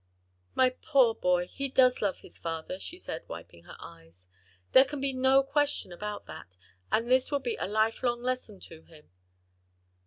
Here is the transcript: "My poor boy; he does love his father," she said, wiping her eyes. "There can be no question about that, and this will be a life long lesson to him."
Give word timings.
"My 0.55 0.71
poor 0.81 1.13
boy; 1.13 1.45
he 1.47 1.69
does 1.69 2.01
love 2.01 2.21
his 2.21 2.39
father," 2.39 2.79
she 2.79 2.97
said, 2.97 3.21
wiping 3.29 3.65
her 3.65 3.75
eyes. 3.79 4.27
"There 4.71 4.83
can 4.83 4.99
be 4.99 5.13
no 5.13 5.43
question 5.43 5.91
about 5.91 6.25
that, 6.25 6.57
and 6.91 7.07
this 7.07 7.29
will 7.29 7.37
be 7.37 7.55
a 7.57 7.67
life 7.67 8.01
long 8.01 8.23
lesson 8.23 8.59
to 8.61 8.81
him." 8.81 9.11